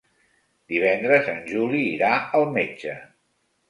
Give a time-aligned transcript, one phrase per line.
[0.73, 2.13] Divendres en Juli irà
[2.43, 3.01] al metge.